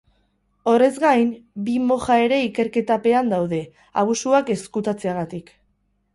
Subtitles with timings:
[0.69, 1.27] Horrez gain,
[1.67, 3.61] bi moja ere ikerketapean daude,
[4.05, 5.55] abusuak ezkutatzeagatik.